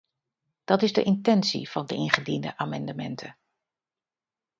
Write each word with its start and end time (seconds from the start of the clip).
Dat 0.63 0.81
is 0.81 0.93
de 0.93 1.03
intentie 1.03 1.69
van 1.69 1.85
de 1.85 1.95
ingediende 1.95 2.57
amendementen. 2.57 3.37